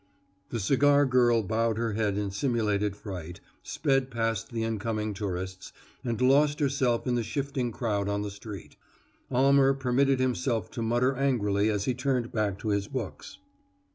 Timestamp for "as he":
11.69-11.93